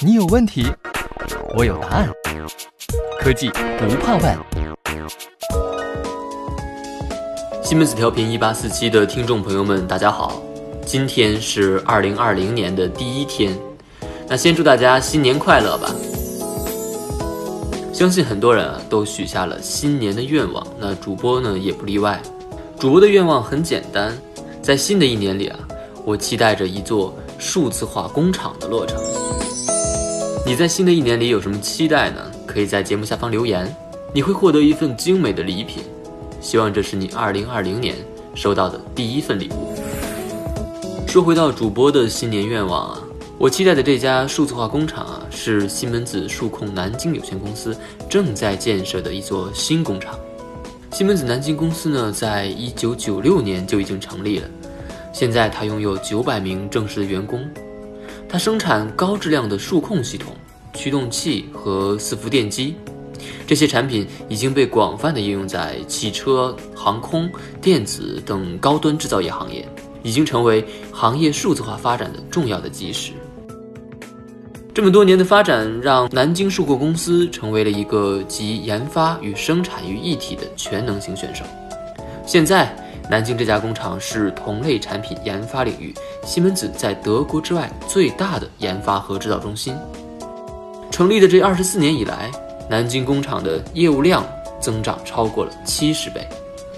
[0.00, 0.66] 你有问题，
[1.56, 2.10] 我有答案。
[3.20, 3.48] 科技
[3.78, 4.36] 不怕问。
[7.62, 10.42] 西门子调频一八四七的听众朋友们，大家好，
[10.84, 13.56] 今天是二零二零年的第一天，
[14.28, 15.94] 那先祝大家新年快乐吧。
[17.92, 22.20] 相信很多人啊都许下了新年的愿望，那主播呢也不例外。
[22.78, 24.16] 主播的愿望很简单，
[24.60, 25.58] 在新的一年里啊，
[26.04, 29.00] 我期待着一座数字化工厂的落成。
[30.46, 32.20] 你在新的一年里有什么期待呢？
[32.46, 33.66] 可以在节目下方留言，
[34.14, 35.82] 你会获得一份精美的礼品。
[36.40, 37.96] 希望这是你2020年
[38.32, 39.74] 收到的第一份礼物。
[41.04, 43.02] 说回到主播的新年愿望啊。
[43.38, 47.76] 我期待的这家数字化工厂啊，是西门子数控南京有限公司
[48.08, 50.16] 正在建设的一座新工厂。
[50.92, 54.48] 西门子南京公司呢，在一九九六年就已经成立了，
[55.12, 57.44] 现在它拥有九百名正式的员工。
[58.28, 60.34] 它生产高质量的数控系统、
[60.74, 62.74] 驱动器和伺服电机，
[63.46, 67.30] 这些产品已经被广泛的应用在汽车、航空、
[67.62, 69.66] 电子等高端制造业行业，
[70.02, 73.12] 已经成为行业数字化发展的重要的基石。
[74.74, 81.42] 这么多年的发展，让南京数控公司成为了一个集研发与生产于一体的全能型选手。
[82.26, 82.76] 现在，
[83.08, 89.74] 南京这家工厂是同类产品研发领域西门子在德国之外最大的研发和制造中心。
[90.90, 92.30] 成立的这二十四年以来，
[92.68, 94.26] 南京工厂的业务量
[94.60, 96.26] 增长超过了七十倍。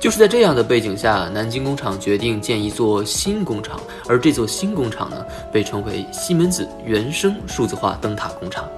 [0.00, 8.68] 就是在这样的背景下，南京工厂决定建一座新工厂，而这座新工厂呢，被称为西门子原生数字化灯塔工厂。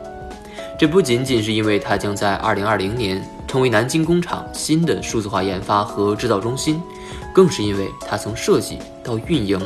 [0.79, 6.81] 这不仅仅是因为它将在2020年成为南京工厂新的数字化研发和制造中心，
[7.35, 9.61] 更是因为它从设计到运营，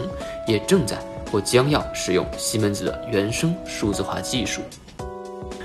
[0.46, 0.98] 也正在
[1.30, 4.60] 或将要使用西门子的原生数字化技术。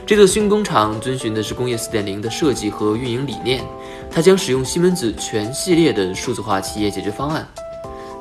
[0.05, 3.63] 这座新工厂遵循的是工业4.0的设计和运营理念，
[4.09, 7.47] 它将使用西门子全系列的数字化企业解决方案，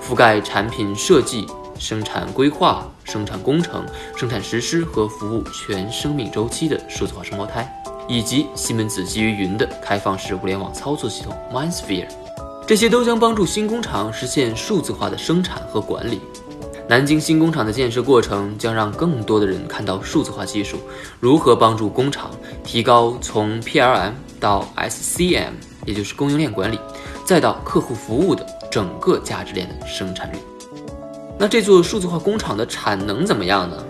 [0.02, 1.46] 覆盖产品设计、
[1.78, 7.66] 生产规划、生产工程、生产实施和服务全生命周期的数字化双胞胎，
[8.06, 12.08] 以及西门子基于云的开放式物联网操作系统 MindSphere，
[12.68, 16.20] 这些都将帮助新工厂实现数字化的生产和管理。
[16.86, 20.76] 南京新工厂的建设过程将让更多的人看到数字化技术
[21.18, 22.30] 如何帮助工厂
[22.62, 25.52] 提高从 PLM 到 SCM，
[25.86, 26.78] 也就是供应链管理，
[27.24, 30.36] 再到客户服务的整个价值链的生产率。
[31.38, 33.82] 那这座数字化工厂的产能怎么样呢？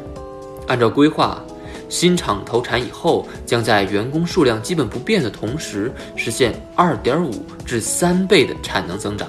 [0.69, 1.43] 按照规划，
[1.89, 7.33] 新厂投产以后，将在员工数量基本不变的同时，实现2.5
[7.65, 9.29] 至3倍的产能增长。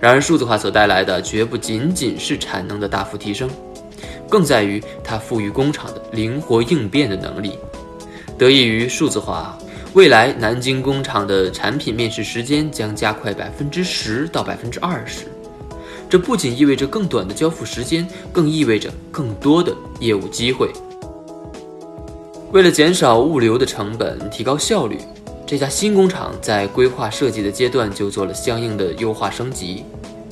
[0.00, 3.48] 然而，数字化所带来的绝不仅仅是产能的大幅提升，
[4.28, 7.58] 更在于它赋予工厂的灵活应变的能力。
[8.36, 9.56] 得益于数字化，
[9.94, 15.26] 未来南京工厂的产品面试时间将加快百分之十到百分之二十。
[16.10, 20.68] 这不仅意味着更短的交付时间，更意味着更多的业务机会。
[22.54, 24.96] 为了减少物流的成本，提高效率。
[25.44, 29.82] 这家新工厂在规划设计的阶段就做了相应的优化升级，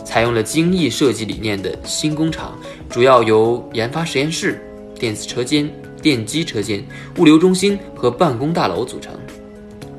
[0.05, 2.57] 采用了精益设计理念的新工厂，
[2.89, 5.69] 主要由研发实验室、电子车间、
[6.01, 6.87] 电机车间、
[7.19, 9.13] 物流中心和办公大楼组成。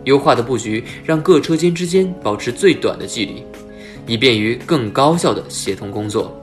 [0.05, 3.43] 优化的布局让各车间之间保持最短的距离，
[4.07, 6.33] 以便于更高效的协同工作。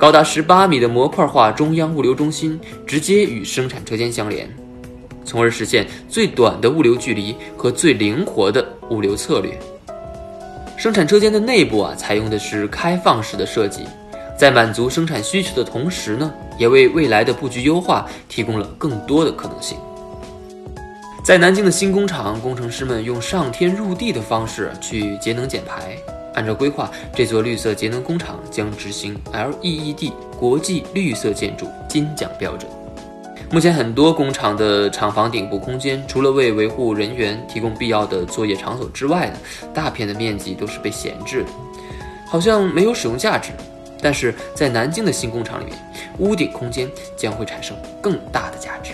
[0.00, 4.48] 高达十八米的模块化中央物流中心直接与生产车间相连。
[5.26, 9.52] 从而实现最短的物流距离和最灵活的物流策略。
[10.78, 13.82] 生产车间的内部啊，采用的是开放式的设计，
[14.38, 19.76] 在满足生产需求的同时呢，也为未来的布局优化提供了更多的可能性。
[21.22, 25.94] 在南京的新工厂，工程师们用上天入地的方式去节能减排。
[26.34, 32.70] 按照规划，这座绿色节能工厂将执行 LEED 国际绿色建筑金奖标准。
[33.52, 39.36] 目前很多工厂的厂房顶部空间，除了为维护人员提供必要的作业场所之外呢，
[39.74, 41.48] 大片的面积都是被闲置的，
[42.28, 43.50] 好像没有使用价值。
[44.00, 45.76] 但是在南京的新工厂里面，
[46.18, 48.92] 屋顶空间将会产生更大的价值。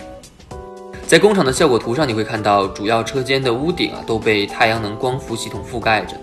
[1.05, 6.17] 在工厂的效果图上，你会看到主要车间的屋顶啊都被太阳能光伏系统覆盖着，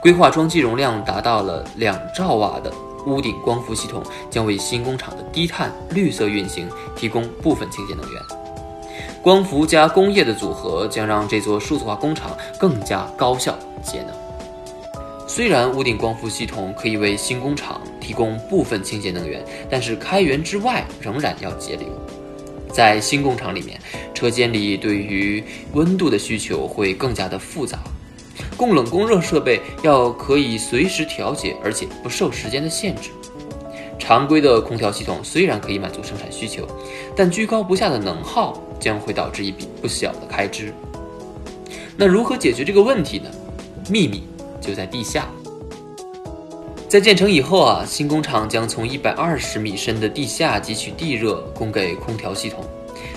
[0.00, 2.72] 规划装机容量达到了两兆瓦的。
[3.06, 8.20] 屋顶光伏系统将为新工厂的低碳绿色运行提供部分清洁能源。
[9.22, 14.10] 光伏加工业的组合将让这座数字化工厂更加高效节能。
[15.28, 21.86] 虽然屋顶光伏系统可以为新工厂提供部分清洁能源，但是开源之外仍然要节流。
[22.72, 23.80] 在新工厂里面，
[24.14, 27.78] 车间里对于温度的需求会更加的复杂，
[28.56, 33.10] 供冷供热设备要可以随时调节，而且不受时间的限制。
[33.98, 36.66] 常规的空调系统虽然可以满足生产需求，
[37.14, 40.72] 但居高不下的能耗将会导致一笔不小的开支。
[41.96, 43.30] 那如何解决这个问题呢？
[43.88, 44.22] 秘密
[44.60, 45.28] 就在地下。
[46.88, 52.64] 在建成以后啊，新工厂将从一百二十米深的地下汲取地热，供给空调系统。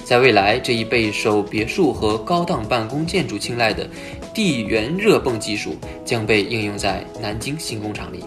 [0.03, 3.87] 在未来，这一备受别墅和高档办公建筑青睐的
[4.39, 5.75] 地源热泵技术
[6.05, 8.23] 将被应用在南京新工厂里。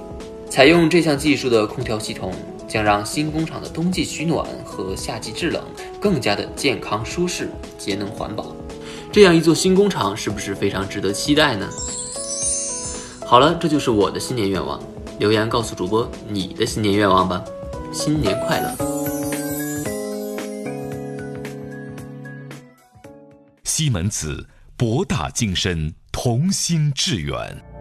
[0.51, 2.35] 采用这项技术的空调系统
[2.69, 5.65] 将让新工厂的冬季取暖和夏季制冷
[5.99, 8.55] 更加的健康舒适、节能环保。
[9.11, 11.67] 这样一座新工厂是不是非常值得期待呢？
[13.25, 14.79] 好了，这就是我的新年愿望。
[15.19, 17.43] 留言告诉主播你的新年愿望吧，
[17.91, 18.77] 新年快乐！
[23.65, 25.95] 西门子，博大精深，
[26.25, 27.72] 同心致远。